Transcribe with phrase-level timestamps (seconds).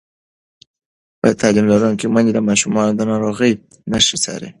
[1.39, 3.53] تعلیم لرونکې میندې د ماشومانو د ناروغۍ
[3.91, 4.49] نښې څاري.